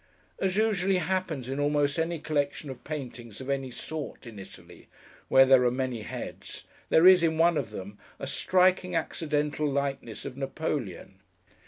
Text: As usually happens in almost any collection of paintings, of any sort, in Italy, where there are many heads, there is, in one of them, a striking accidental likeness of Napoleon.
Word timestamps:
As 0.39 0.57
usually 0.57 0.97
happens 0.97 1.47
in 1.47 1.59
almost 1.59 1.99
any 1.99 2.17
collection 2.17 2.71
of 2.71 2.83
paintings, 2.83 3.39
of 3.39 3.51
any 3.51 3.69
sort, 3.69 4.25
in 4.25 4.39
Italy, 4.39 4.87
where 5.27 5.45
there 5.45 5.63
are 5.63 5.69
many 5.69 6.01
heads, 6.01 6.63
there 6.89 7.05
is, 7.05 7.21
in 7.21 7.37
one 7.37 7.55
of 7.55 7.69
them, 7.69 7.99
a 8.17 8.25
striking 8.25 8.95
accidental 8.95 9.69
likeness 9.69 10.25
of 10.25 10.35
Napoleon. 10.37 11.19